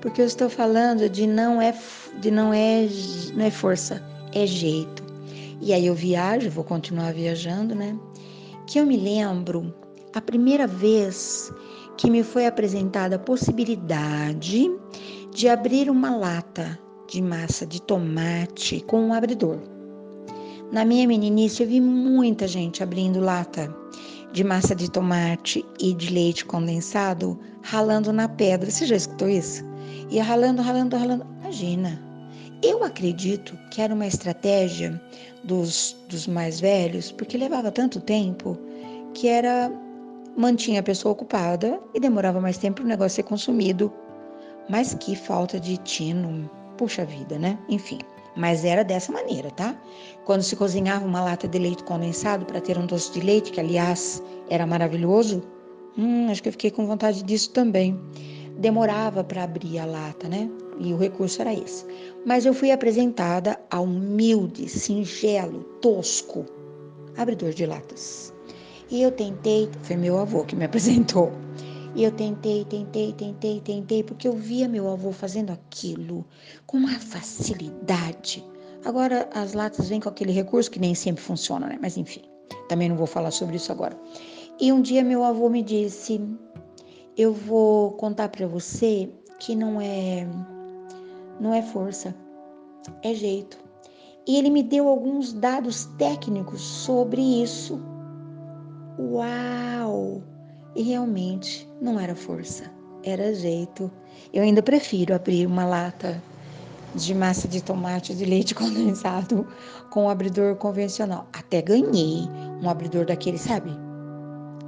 Porque 0.00 0.20
eu 0.20 0.26
estou 0.26 0.48
falando 0.48 1.08
de 1.08 1.26
não 1.26 1.60
é 1.60 1.74
de 2.20 2.30
não 2.30 2.52
é 2.52 2.88
não 3.34 3.44
é 3.44 3.50
força, 3.50 4.02
é 4.32 4.46
jeito. 4.46 5.04
E 5.60 5.72
aí 5.72 5.86
eu 5.86 5.94
viajo, 5.94 6.50
vou 6.50 6.64
continuar 6.64 7.12
viajando, 7.12 7.74
né? 7.74 7.98
Que 8.66 8.78
eu 8.78 8.86
me 8.86 8.96
lembro 8.96 9.74
a 10.14 10.20
primeira 10.20 10.66
vez 10.66 11.52
que 11.96 12.10
me 12.10 12.22
foi 12.22 12.46
apresentada 12.46 13.16
a 13.16 13.18
possibilidade 13.18 14.70
de 15.32 15.48
abrir 15.48 15.90
uma 15.90 16.14
lata 16.14 16.78
de 17.08 17.22
massa 17.22 17.66
de 17.66 17.80
tomate 17.80 18.80
com 18.86 19.00
um 19.00 19.12
abridor. 19.12 19.75
Na 20.72 20.84
minha 20.84 21.06
meninice, 21.06 21.62
eu 21.62 21.68
vi 21.68 21.80
muita 21.80 22.48
gente 22.48 22.82
abrindo 22.82 23.20
lata 23.20 23.72
de 24.32 24.42
massa 24.42 24.74
de 24.74 24.90
tomate 24.90 25.64
e 25.78 25.94
de 25.94 26.12
leite 26.12 26.44
condensado 26.44 27.38
ralando 27.62 28.12
na 28.12 28.28
pedra. 28.28 28.68
Você 28.68 28.84
já 28.84 28.96
escutou 28.96 29.28
isso? 29.28 29.64
Ia 30.10 30.24
ralando, 30.24 30.60
ralando, 30.60 30.96
ralando. 30.96 31.26
Imagina. 31.40 32.02
Eu 32.62 32.82
acredito 32.82 33.56
que 33.70 33.80
era 33.80 33.94
uma 33.94 34.06
estratégia 34.06 35.00
dos, 35.44 35.96
dos 36.08 36.26
mais 36.26 36.58
velhos, 36.58 37.12
porque 37.12 37.38
levava 37.38 37.70
tanto 37.70 38.00
tempo 38.00 38.58
que 39.14 39.28
era 39.28 39.70
mantinha 40.36 40.80
a 40.80 40.82
pessoa 40.82 41.12
ocupada 41.12 41.80
e 41.94 42.00
demorava 42.00 42.40
mais 42.40 42.58
tempo 42.58 42.76
para 42.76 42.84
o 42.84 42.88
negócio 42.88 43.16
ser 43.16 43.22
consumido. 43.22 43.92
Mas 44.68 44.94
que 44.94 45.14
falta 45.14 45.60
de 45.60 45.76
tino. 45.78 46.50
Puxa 46.76 47.04
vida, 47.04 47.38
né? 47.38 47.56
Enfim 47.68 47.98
mas 48.36 48.64
era 48.64 48.84
dessa 48.84 49.10
maneira, 49.12 49.50
tá? 49.50 49.74
Quando 50.24 50.42
se 50.42 50.54
cozinhava 50.54 51.06
uma 51.06 51.22
lata 51.22 51.48
de 51.48 51.58
leite 51.58 51.82
condensado 51.84 52.44
para 52.44 52.60
ter 52.60 52.76
um 52.76 52.86
doce 52.86 53.12
de 53.12 53.20
leite, 53.20 53.50
que 53.50 53.60
aliás 53.60 54.22
era 54.50 54.66
maravilhoso, 54.66 55.42
hum, 55.96 56.30
acho 56.30 56.42
que 56.42 56.48
eu 56.48 56.52
fiquei 56.52 56.70
com 56.70 56.86
vontade 56.86 57.22
disso 57.22 57.50
também. 57.50 57.98
Demorava 58.58 59.22
para 59.24 59.44
abrir 59.44 59.78
a 59.78 59.86
lata, 59.86 60.28
né? 60.28 60.50
E 60.78 60.92
o 60.92 60.96
recurso 60.96 61.40
era 61.40 61.52
esse. 61.52 61.86
Mas 62.24 62.44
eu 62.46 62.54
fui 62.54 62.70
apresentada 62.70 63.58
a 63.70 63.80
um 63.80 63.84
humilde, 63.84 64.68
singelo, 64.68 65.62
tosco 65.80 66.44
abridor 67.16 67.50
de 67.50 67.66
latas. 67.66 68.32
E 68.90 69.02
eu 69.02 69.10
tentei, 69.10 69.68
foi 69.82 69.96
meu 69.96 70.18
avô 70.18 70.44
que 70.44 70.54
me 70.54 70.64
apresentou. 70.66 71.32
E 71.96 72.04
eu 72.04 72.12
tentei, 72.12 72.62
tentei, 72.66 73.10
tentei, 73.14 73.58
tentei, 73.58 74.02
porque 74.02 74.28
eu 74.28 74.34
via 74.34 74.68
meu 74.68 74.86
avô 74.92 75.12
fazendo 75.12 75.50
aquilo 75.50 76.26
com 76.66 76.76
uma 76.76 77.00
facilidade. 77.00 78.44
Agora 78.84 79.26
as 79.32 79.54
latas 79.54 79.88
vêm 79.88 79.98
com 79.98 80.10
aquele 80.10 80.30
recurso 80.30 80.70
que 80.70 80.78
nem 80.78 80.94
sempre 80.94 81.22
funciona, 81.22 81.66
né? 81.66 81.78
Mas 81.80 81.96
enfim, 81.96 82.20
também 82.68 82.90
não 82.90 82.96
vou 82.96 83.06
falar 83.06 83.30
sobre 83.30 83.56
isso 83.56 83.72
agora. 83.72 83.98
E 84.60 84.70
um 84.70 84.82
dia 84.82 85.02
meu 85.02 85.24
avô 85.24 85.48
me 85.48 85.62
disse: 85.62 86.20
"Eu 87.16 87.32
vou 87.32 87.92
contar 87.92 88.28
para 88.28 88.46
você 88.46 89.10
que 89.38 89.56
não 89.56 89.80
é 89.80 90.28
não 91.40 91.54
é 91.54 91.62
força, 91.62 92.14
é 93.02 93.14
jeito". 93.14 93.56
E 94.26 94.36
ele 94.36 94.50
me 94.50 94.62
deu 94.62 94.86
alguns 94.86 95.32
dados 95.32 95.86
técnicos 95.96 96.60
sobre 96.60 97.22
isso. 97.22 97.80
Uau! 98.98 100.22
E 100.74 100.82
realmente 100.82 101.65
não 101.80 102.00
era 102.00 102.14
força, 102.14 102.70
era 103.04 103.34
jeito. 103.34 103.90
Eu 104.32 104.42
ainda 104.42 104.62
prefiro 104.62 105.14
abrir 105.14 105.46
uma 105.46 105.64
lata 105.64 106.22
de 106.94 107.14
massa 107.14 107.46
de 107.46 107.62
tomate 107.62 108.14
de 108.14 108.24
leite 108.24 108.54
condensado 108.56 109.46
com 109.90 110.04
um 110.04 110.08
abridor 110.08 110.56
convencional. 110.56 111.28
Até 111.32 111.60
ganhei 111.60 112.28
um 112.62 112.68
abridor 112.68 113.04
daquele, 113.04 113.38
sabe? 113.38 113.70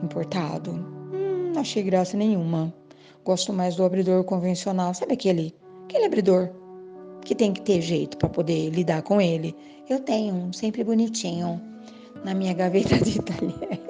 Importado. 0.03 0.73
Hum, 0.73 1.53
não 1.55 1.61
achei 1.61 1.83
graça 1.83 2.17
nenhuma. 2.17 2.73
Gosto 3.25 3.53
mais 3.53 3.77
do 3.77 3.85
abridor 3.85 4.23
convencional. 4.25 4.95
Sabe 4.95 5.15
aquele? 5.15 5.55
Aquele 5.85 6.05
abridor 6.05 6.51
que 7.25 7.35
tem 7.35 7.53
que 7.53 7.63
ter 7.63 7.81
jeito 7.81 8.17
para 8.17 8.29
poder 8.29 8.71
lidar 8.71 9.03
com 9.03 9.21
ele. 9.21 9.57
Eu 9.89 10.01
tenho 10.01 10.35
um 10.35 10.53
sempre 10.53 10.85
bonitinho 10.85 11.61
na 12.25 12.35
minha 12.35 12.53
gaveta 12.53 12.99
de 12.99 13.21
talheres. 13.23 13.88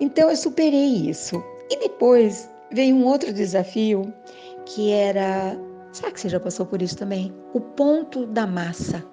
Então 0.00 0.30
eu 0.30 0.36
superei 0.36 1.08
isso. 1.08 1.42
E 1.70 1.78
depois 1.78 2.48
veio 2.70 2.94
um 2.96 3.04
outro 3.04 3.32
desafio 3.32 4.12
que 4.66 4.90
era. 4.90 5.56
Será 5.92 6.10
que 6.10 6.20
você 6.20 6.28
já 6.28 6.40
passou 6.40 6.66
por 6.66 6.80
isso 6.80 6.96
também? 6.96 7.32
O 7.52 7.60
ponto 7.60 8.26
da 8.26 8.46
massa. 8.46 9.04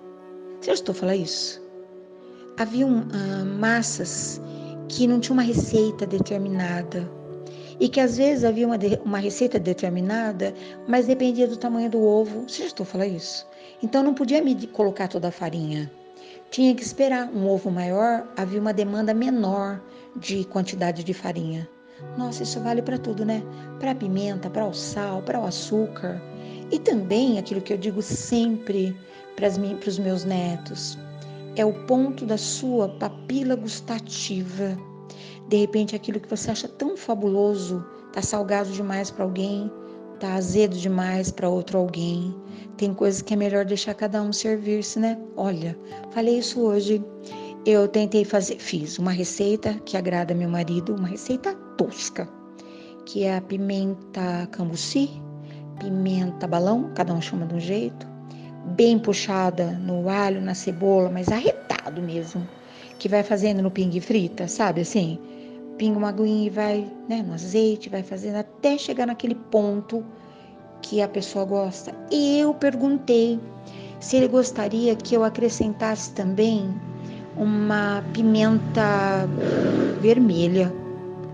Você 0.59 0.67
já 0.67 0.73
estou 0.73 0.95
falando 0.95 1.21
isso? 1.21 1.61
Havia 2.57 2.85
uh, 2.85 2.99
massas 3.59 4.41
que 4.89 5.07
não 5.07 5.19
tinham 5.19 5.35
uma 5.35 5.43
receita 5.43 6.05
determinada. 6.05 7.09
E 7.79 7.87
que 7.87 8.01
às 8.01 8.17
vezes 8.17 8.43
havia 8.43 8.67
uma, 8.67 8.77
de, 8.77 8.99
uma 9.05 9.19
receita 9.19 9.57
determinada, 9.57 10.53
mas 10.85 11.07
dependia 11.07 11.47
do 11.47 11.55
tamanho 11.55 11.89
do 11.89 12.01
ovo. 12.01 12.43
Você 12.45 12.63
já 12.63 12.67
estou 12.67 12.85
falando 12.85 13.15
isso? 13.15 13.47
Então 13.81 14.03
não 14.03 14.13
podia 14.13 14.41
me 14.41 14.67
colocar 14.67 15.07
toda 15.07 15.29
a 15.29 15.31
farinha. 15.31 15.89
Tinha 16.51 16.73
que 16.73 16.81
esperar 16.81 17.27
um 17.27 17.47
ovo 17.47 17.69
maior, 17.69 18.27
havia 18.35 18.59
uma 18.59 18.73
demanda 18.73 19.13
menor 19.13 19.79
de 20.15 20.43
quantidade 20.45 21.03
de 21.03 21.13
farinha. 21.13 21.69
Nossa, 22.17 22.41
isso 22.41 22.59
vale 22.61 22.81
para 22.81 22.97
tudo, 22.97 23.23
né? 23.23 23.43
Para 23.79 23.91
a 23.91 23.95
pimenta, 23.95 24.49
para 24.49 24.65
o 24.65 24.73
sal, 24.73 25.21
para 25.21 25.39
o 25.39 25.45
açúcar. 25.45 26.19
E 26.71 26.79
também 26.79 27.37
aquilo 27.37 27.61
que 27.61 27.71
eu 27.71 27.77
digo 27.77 28.01
sempre 28.01 28.95
para 29.35 29.47
os 29.47 29.99
meus 29.99 30.25
netos: 30.25 30.97
é 31.55 31.63
o 31.63 31.85
ponto 31.85 32.25
da 32.25 32.37
sua 32.37 32.89
papila 32.89 33.55
gustativa. 33.55 34.75
De 35.49 35.57
repente, 35.57 35.95
aquilo 35.95 36.19
que 36.19 36.29
você 36.29 36.49
acha 36.49 36.67
tão 36.67 36.97
fabuloso 36.97 37.85
está 38.07 38.23
salgado 38.23 38.71
demais 38.71 39.11
para 39.11 39.23
alguém, 39.23 39.71
tá 40.19 40.33
azedo 40.33 40.75
demais 40.75 41.31
para 41.31 41.47
outro 41.47 41.77
alguém. 41.77 42.35
Tem 42.79 42.93
coisas 42.93 43.21
que 43.21 43.33
é 43.33 43.35
melhor 43.35 43.65
deixar 43.65 43.93
cada 43.93 44.21
um 44.21 44.31
servir-se, 44.31 44.97
né? 45.01 45.19
Olha, 45.35 45.77
falei 46.11 46.39
isso 46.39 46.61
hoje. 46.61 47.03
Eu 47.65 47.89
tentei 47.89 48.23
fazer, 48.23 48.57
fiz 48.57 48.97
uma 48.97 49.11
receita 49.11 49.73
que 49.83 49.97
agrada 49.97 50.33
meu 50.33 50.47
marido, 50.47 50.95
uma 50.95 51.09
receita 51.09 51.53
tosca. 51.77 52.25
que 53.05 53.25
é 53.25 53.35
a 53.35 53.41
pimenta 53.41 54.47
cambuci, 54.51 55.09
pimenta 55.77 56.47
balão, 56.47 56.89
cada 56.95 57.13
um 57.13 57.21
chama 57.21 57.45
de 57.47 57.55
um 57.55 57.59
jeito, 57.59 58.07
bem 58.77 58.97
puxada 58.97 59.71
no 59.71 60.07
alho, 60.07 60.39
na 60.39 60.53
cebola, 60.53 61.09
mas 61.09 61.27
arretado 61.27 62.01
mesmo, 62.01 62.47
que 62.97 63.09
vai 63.09 63.23
fazendo 63.23 63.61
no 63.61 63.69
pingue 63.69 63.99
frita, 63.99 64.47
sabe 64.47 64.81
assim? 64.81 65.19
Pinga 65.77 65.97
uma 65.97 66.09
aguinha 66.09 66.47
e 66.47 66.49
vai 66.49 66.89
né, 67.09 67.21
no 67.21 67.33
azeite, 67.33 67.89
vai 67.89 68.03
fazendo 68.03 68.37
até 68.37 68.77
chegar 68.77 69.05
naquele 69.05 69.35
ponto 69.35 70.05
que 70.81 71.01
a 71.01 71.07
pessoa 71.07 71.45
gosta. 71.45 71.93
E 72.11 72.39
eu 72.39 72.53
perguntei 72.53 73.39
se 73.99 74.17
ele 74.17 74.27
gostaria 74.27 74.95
que 74.95 75.15
eu 75.15 75.23
acrescentasse 75.23 76.11
também 76.13 76.73
uma 77.37 78.03
pimenta 78.13 79.27
vermelha. 80.01 80.73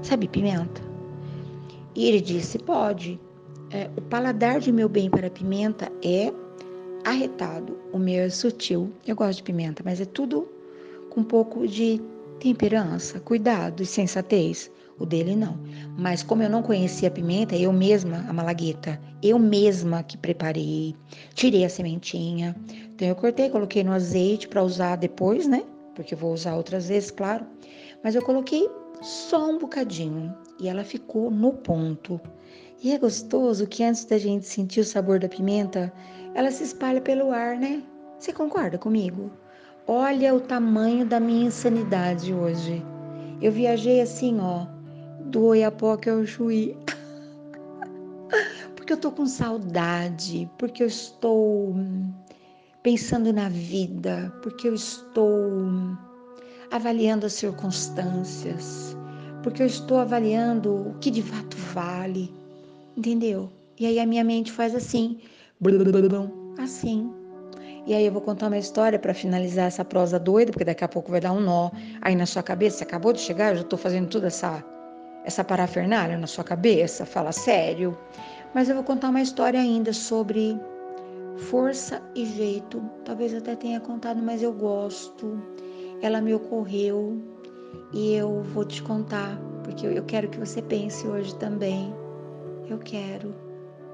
Sabe 0.02 0.28
pimenta? 0.28 0.82
E 1.96 2.08
ele 2.08 2.22
disse: 2.22 2.60
pode. 2.60 3.20
É, 3.72 3.90
o 3.98 4.02
paladar 4.02 4.60
de 4.60 4.72
meu 4.72 4.88
bem 4.88 5.10
para 5.10 5.30
pimenta 5.30 5.92
é 6.04 6.32
arretado, 7.04 7.78
o 7.92 7.98
meu 7.98 8.24
é 8.24 8.30
sutil. 8.30 8.92
Eu 9.06 9.16
gosto 9.16 9.38
de 9.38 9.44
pimenta, 9.44 9.82
mas 9.84 10.00
é 10.00 10.06
tudo 10.06 10.48
com 11.10 11.22
um 11.22 11.24
pouco 11.24 11.68
de 11.68 12.02
temperança, 12.40 13.20
cuidado 13.20 13.82
e 13.82 13.86
sensatez. 13.86 14.72
O 14.98 15.06
dele 15.06 15.36
não. 15.36 15.60
Mas 15.98 16.24
como 16.24 16.42
eu 16.42 16.50
não 16.50 16.64
conhecia 16.64 17.10
a 17.10 17.12
pimenta, 17.12 17.56
eu 17.56 17.74
mesma, 17.74 18.25
a 18.30 18.34
malagueta, 18.34 19.00
eu 19.22 19.38
mesma 19.38 20.04
que 20.04 20.18
preparei, 20.18 20.96
tirei 21.34 21.66
a 21.66 21.70
sementinha. 21.70 22.56
Então 22.94 23.08
eu 23.08 23.16
cortei, 23.16 23.50
coloquei 23.50 23.84
no 23.84 23.92
azeite 23.92 24.48
para 24.48 24.64
usar 24.64 24.96
depois, 24.96 25.48
né? 25.48 25.64
Porque 25.96 26.14
eu 26.14 26.18
vou 26.18 26.34
usar 26.34 26.56
outras 26.56 26.88
vezes, 26.88 27.12
claro. 27.12 27.46
Mas 28.04 28.16
eu 28.16 28.22
coloquei 28.22 28.70
só 29.02 29.50
um 29.50 29.58
bocadinho 29.58 30.34
e 30.60 30.70
ela 30.70 30.84
ficou 30.84 31.30
no 31.30 31.54
ponto. 31.54 32.20
E 32.82 32.94
é 32.94 32.98
gostoso 32.98 33.68
que 33.68 33.84
antes 33.84 34.06
da 34.06 34.18
gente 34.18 34.46
sentir 34.46 34.80
o 34.80 34.86
sabor 34.86 35.20
da 35.20 35.28
pimenta, 35.28 35.92
ela 36.34 36.52
se 36.52 36.64
espalha 36.64 37.02
pelo 37.02 37.32
ar, 37.32 37.58
né? 37.58 37.84
Você 38.18 38.32
concorda 38.32 38.78
comigo? 38.78 39.32
Olha 39.88 40.34
o 40.34 40.40
tamanho 40.40 41.06
da 41.06 41.20
minha 41.20 41.48
insanidade 41.48 42.34
hoje. 42.34 42.84
Eu 43.42 43.52
viajei 43.52 44.02
assim, 44.02 44.40
ó, 44.40 44.66
do 45.25 45.44
Oiapoque 45.46 46.10
ao 46.10 46.25
Chuí. 46.25 46.77
porque 48.75 48.94
eu 48.94 48.98
tô 48.98 49.12
com 49.12 49.25
saudade, 49.25 50.50
porque 50.58 50.84
eu 50.84 50.88
estou 50.88 51.75
pensando 52.84 53.34
na 53.34 53.50
vida, 53.50 54.32
porque 54.44 54.67
eu 54.67 54.75
estou 54.75 55.34
avaliando 56.72 57.25
as 57.25 57.34
circunstâncias, 57.34 58.96
porque 59.41 59.63
eu 59.63 59.65
estou 59.65 59.98
avaliando 59.98 60.89
o 60.89 60.94
que 61.00 61.10
de 61.10 61.24
fato 61.24 61.58
vale, 61.74 62.32
entendeu? 62.96 63.50
E 63.79 63.88
aí 63.88 64.00
a 64.00 64.05
minha 64.05 64.24
mente 64.24 64.51
faz 64.51 64.75
assim, 64.75 65.20
assim. 66.60 67.12
E 67.88 67.94
aí 67.94 68.05
eu 68.05 68.12
vou 68.12 68.22
contar 68.22 68.48
uma 68.48 68.58
história 68.58 69.00
para 69.00 69.15
finalizar 69.15 69.65
essa 69.65 69.84
prosa 69.84 70.20
doida, 70.20 70.51
porque 70.51 70.65
daqui 70.65 70.84
a 70.84 70.88
pouco 70.88 71.10
vai 71.10 71.22
dar 71.22 71.32
um 71.32 71.39
nó 71.39 71.72
aí 72.01 72.15
na 72.15 72.25
sua 72.25 72.44
cabeça. 72.44 72.77
Você 72.77 72.84
acabou 72.84 73.13
de 73.13 73.20
chegar, 73.20 73.50
eu 73.50 73.55
já 73.55 73.62
estou 73.62 73.77
fazendo 73.77 74.08
toda 74.10 74.27
essa 74.27 74.63
essa 75.25 75.44
parafernália 75.44 76.17
na 76.17 76.27
sua 76.27 76.44
cabeça, 76.44 77.05
fala 77.05 77.32
sério. 77.32 77.98
Mas 78.53 78.70
eu 78.70 78.75
vou 78.75 78.84
contar 78.84 79.10
uma 79.10 79.22
história 79.22 79.60
ainda 79.60 79.91
sobre 79.91 80.58
força 81.50 82.01
e 82.15 82.25
jeito. 82.25 82.82
Talvez 83.03 83.34
até 83.34 83.55
tenha 83.55 83.79
contado, 83.79 84.22
mas 84.22 84.41
eu 84.41 84.53
gosto. 84.53 85.41
Ela 86.01 86.22
me 86.22 86.34
ocorreu 86.34 87.22
e 87.91 88.13
eu 88.13 88.43
vou 88.54 88.63
te 88.63 88.82
contar, 88.84 89.38
porque 89.63 89.88
eu 89.88 90.04
quero 90.06 90.30
que 90.30 90.39
você 90.39 90.62
pense 90.62 91.06
hoje 91.08 91.36
também. 91.36 91.93
Eu 92.69 92.78
quero. 92.78 93.34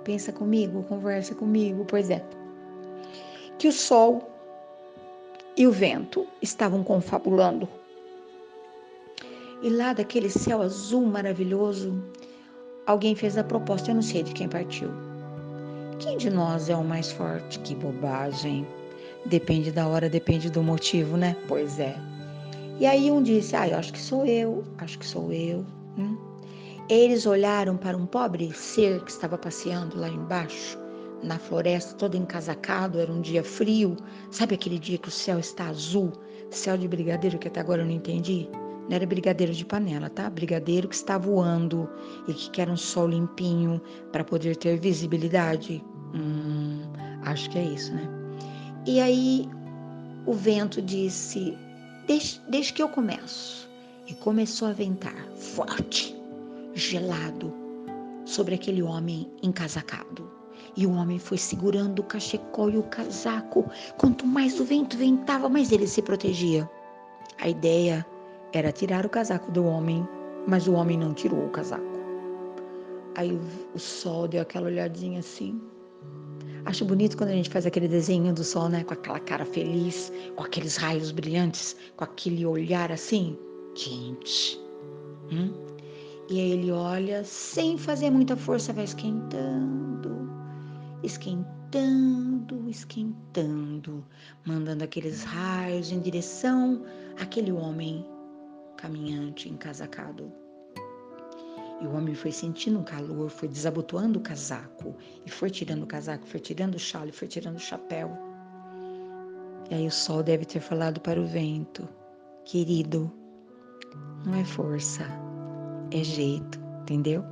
Pensa 0.03 0.31
comigo, 0.31 0.83
conversa 0.83 1.33
comigo. 1.33 1.85
Pois 1.87 2.09
é. 2.09 2.23
Que 3.57 3.69
o 3.69 3.71
sol 3.71 4.21
e 5.55 5.65
o 5.65 5.71
vento 5.71 6.27
estavam 6.41 6.83
confabulando 6.83 7.67
e 9.61 9.69
lá 9.69 9.93
daquele 9.93 10.29
céu 10.29 10.61
azul 10.61 11.05
maravilhoso, 11.05 11.93
alguém 12.85 13.15
fez 13.15 13.37
a 13.37 13.43
proposta, 13.43 13.91
eu 13.91 13.95
não 13.95 14.01
sei 14.01 14.23
de 14.23 14.33
quem 14.33 14.47
partiu. 14.47 14.89
Quem 15.99 16.17
de 16.17 16.31
nós 16.31 16.67
é 16.67 16.75
o 16.75 16.83
mais 16.83 17.11
forte? 17.11 17.59
Que 17.59 17.75
bobagem. 17.75 18.65
Depende 19.25 19.71
da 19.71 19.87
hora, 19.87 20.09
depende 20.09 20.49
do 20.49 20.63
motivo, 20.63 21.15
né? 21.15 21.37
Pois 21.47 21.79
é. 21.79 21.95
E 22.79 22.87
aí 22.87 23.11
um 23.11 23.21
disse: 23.21 23.55
Ah, 23.55 23.69
eu 23.69 23.77
acho 23.77 23.93
que 23.93 24.01
sou 24.01 24.25
eu, 24.25 24.63
acho 24.79 24.97
que 24.97 25.05
sou 25.05 25.31
eu. 25.31 25.63
Hum? 25.95 26.17
Eles 26.89 27.27
olharam 27.27 27.77
para 27.77 27.95
um 27.95 28.07
pobre 28.07 28.51
ser 28.53 29.03
que 29.03 29.11
estava 29.11 29.37
passeando 29.37 29.99
lá 29.99 30.09
embaixo, 30.09 30.77
na 31.21 31.37
floresta, 31.37 31.93
todo 31.93 32.17
encasacado, 32.17 32.99
era 32.99 33.11
um 33.11 33.21
dia 33.21 33.43
frio. 33.43 33.95
Sabe 34.31 34.55
aquele 34.55 34.79
dia 34.79 34.97
que 34.97 35.07
o 35.07 35.11
céu 35.11 35.37
está 35.37 35.67
azul, 35.67 36.11
céu 36.49 36.75
de 36.75 36.87
brigadeiro 36.87 37.37
que 37.37 37.47
até 37.47 37.59
agora 37.59 37.83
eu 37.83 37.85
não 37.85 37.93
entendi? 37.93 38.49
Não 38.89 38.95
era 38.95 39.05
brigadeiro 39.05 39.53
de 39.53 39.65
panela, 39.65 40.09
tá? 40.09 40.29
Brigadeiro 40.29 40.87
que 40.87 40.95
está 40.95 41.17
voando 41.17 41.89
e 42.27 42.33
que 42.33 42.49
quer 42.49 42.69
um 42.69 42.77
sol 42.77 43.07
limpinho 43.07 43.81
para 44.11 44.23
poder 44.23 44.55
ter 44.55 44.79
visibilidade. 44.79 45.83
Hum, 46.13 46.81
acho 47.23 47.49
que 47.49 47.57
é 47.57 47.63
isso, 47.63 47.93
né? 47.93 48.07
E 48.85 48.99
aí 48.99 49.49
o 50.25 50.33
vento 50.33 50.81
disse: 50.81 51.57
deixe, 52.07 52.73
que 52.73 52.81
eu 52.81 52.89
começo. 52.89 53.69
E 54.07 54.13
começou 54.15 54.67
a 54.67 54.73
ventar 54.73 55.15
forte, 55.37 56.13
gelado, 56.73 57.53
sobre 58.25 58.55
aquele 58.55 58.81
homem 58.81 59.31
encasacado. 59.41 60.29
E 60.75 60.85
o 60.85 60.91
homem 60.91 61.19
foi 61.19 61.37
segurando 61.37 61.99
o 61.99 62.03
cachecol 62.03 62.69
e 62.69 62.77
o 62.77 62.83
casaco. 62.83 63.69
Quanto 63.97 64.25
mais 64.25 64.59
o 64.59 64.65
vento 64.65 64.97
ventava, 64.97 65.47
mais 65.47 65.71
ele 65.71 65.87
se 65.87 66.01
protegia. 66.01 66.69
A 67.39 67.47
ideia 67.47 68.05
era 68.53 68.71
tirar 68.71 69.05
o 69.05 69.09
casaco 69.09 69.51
do 69.51 69.65
homem, 69.65 70.07
mas 70.47 70.67
o 70.67 70.73
homem 70.73 70.97
não 70.97 71.13
tirou 71.13 71.45
o 71.45 71.49
casaco. 71.49 71.91
Aí 73.15 73.39
o 73.73 73.79
sol 73.79 74.27
deu 74.27 74.41
aquela 74.41 74.67
olhadinha 74.67 75.19
assim. 75.19 75.59
Acho 76.65 76.85
bonito 76.85 77.17
quando 77.17 77.31
a 77.31 77.33
gente 77.33 77.49
faz 77.49 77.65
aquele 77.65 77.87
desenho 77.87 78.33
do 78.33 78.43
sol, 78.43 78.69
né? 78.69 78.83
Com 78.83 78.93
aquela 78.93 79.19
cara 79.19 79.45
feliz, 79.45 80.11
com 80.35 80.43
aqueles 80.43 80.77
raios 80.77 81.11
brilhantes, 81.11 81.75
com 81.95 82.03
aquele 82.03 82.45
olhar 82.45 82.91
assim, 82.91 83.37
quente. 83.73 84.59
Hum? 85.31 85.53
E 86.29 86.39
aí 86.39 86.51
ele 86.51 86.71
olha, 86.71 87.23
sem 87.23 87.77
fazer 87.77 88.09
muita 88.09 88.37
força, 88.37 88.71
vai 88.71 88.85
esquentando, 88.85 90.29
esquentando, 91.03 92.69
esquentando, 92.69 94.05
mandando 94.45 94.83
aqueles 94.83 95.23
raios 95.23 95.91
em 95.91 95.99
direção 95.99 96.83
àquele 97.19 97.51
homem 97.51 98.05
caminhante 98.81 99.47
encasacado. 99.47 100.31
E 101.79 101.85
o 101.85 101.95
homem 101.95 102.15
foi 102.15 102.31
sentindo 102.31 102.79
um 102.79 102.83
calor, 102.83 103.29
foi 103.29 103.47
desabotoando 103.47 104.19
o 104.19 104.21
casaco, 104.21 104.95
e 105.25 105.29
foi 105.29 105.49
tirando 105.49 105.83
o 105.83 105.87
casaco, 105.87 106.25
foi 106.25 106.39
tirando 106.39 106.75
o 106.75 106.79
chale, 106.79 107.11
foi 107.11 107.27
tirando 107.27 107.57
o 107.57 107.59
chapéu. 107.59 108.11
E 109.69 109.75
aí 109.75 109.87
o 109.87 109.91
sol 109.91 110.21
deve 110.21 110.45
ter 110.45 110.59
falado 110.59 110.99
para 110.99 111.19
o 111.19 111.25
vento: 111.25 111.87
Querido, 112.43 113.11
não 114.25 114.35
é 114.35 114.43
força, 114.43 115.05
é 115.91 116.03
jeito, 116.03 116.59
entendeu? 116.81 117.23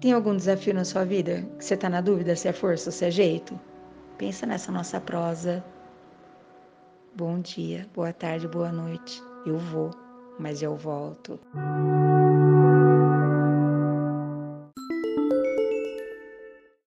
Tem 0.00 0.12
algum 0.12 0.36
desafio 0.36 0.74
na 0.74 0.84
sua 0.84 1.04
vida 1.04 1.42
que 1.58 1.64
você 1.64 1.74
está 1.74 1.90
na 1.90 2.00
dúvida 2.00 2.34
se 2.34 2.48
é 2.48 2.52
força 2.52 2.88
ou 2.88 2.92
se 2.92 3.04
é 3.04 3.10
jeito? 3.10 3.58
Pensa 4.16 4.46
nessa 4.46 4.72
nossa 4.72 5.00
prosa. 5.00 5.62
Bom 7.14 7.40
dia, 7.40 7.86
boa 7.94 8.12
tarde, 8.12 8.48
boa 8.48 8.72
noite. 8.72 9.22
Eu 9.44 9.58
vou 9.58 9.90
mas 10.40 10.62
eu 10.62 10.74
volto. 10.74 11.38